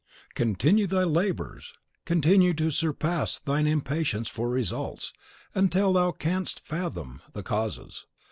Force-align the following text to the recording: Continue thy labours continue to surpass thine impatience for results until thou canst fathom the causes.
Continue 0.33 0.87
thy 0.87 1.03
labours 1.03 1.73
continue 2.05 2.55
to 2.55 2.71
surpass 2.71 3.37
thine 3.37 3.67
impatience 3.67 4.27
for 4.27 4.49
results 4.49 5.13
until 5.53 5.93
thou 5.93 6.11
canst 6.11 6.59
fathom 6.65 7.21
the 7.33 7.43
causes. 7.43 8.07